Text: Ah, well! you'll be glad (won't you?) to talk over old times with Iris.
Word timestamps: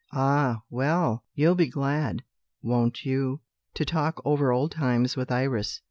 Ah, 0.13 0.63
well! 0.71 1.25
you'll 1.35 1.53
be 1.53 1.67
glad 1.67 2.23
(won't 2.63 3.05
you?) 3.05 3.41
to 3.75 3.85
talk 3.85 4.19
over 4.25 4.51
old 4.51 4.71
times 4.71 5.15
with 5.15 5.31
Iris. 5.31 5.79